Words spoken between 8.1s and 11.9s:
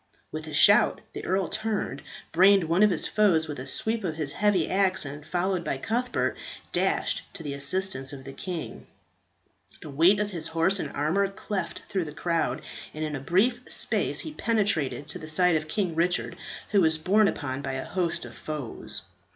of the king. The weight of his horse and armour cleft